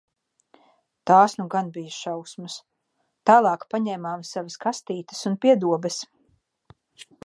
Tās 1.11 1.35
nu 1.39 1.45
gan 1.55 1.69
bija 1.75 1.93
šausmas. 1.97 2.57
Tālāk 3.31 3.69
paņēmām 3.77 4.27
savas 4.33 4.61
kastītes 4.67 5.27
un 5.35 5.41
pie 5.47 5.59
dobes. 5.67 6.05